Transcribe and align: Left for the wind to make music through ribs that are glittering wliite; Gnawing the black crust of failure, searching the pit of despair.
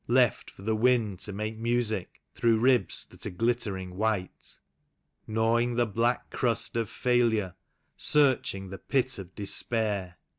Left 0.07 0.49
for 0.49 0.63
the 0.63 0.75
wind 0.75 1.19
to 1.19 1.31
make 1.31 1.59
music 1.59 2.21
through 2.33 2.57
ribs 2.57 3.05
that 3.05 3.23
are 3.27 3.29
glittering 3.29 3.93
wliite; 3.97 4.57
Gnawing 5.27 5.75
the 5.75 5.85
black 5.85 6.31
crust 6.31 6.75
of 6.75 6.89
failure, 6.89 7.53
searching 7.97 8.71
the 8.71 8.79
pit 8.79 9.19
of 9.19 9.35
despair. 9.35 10.17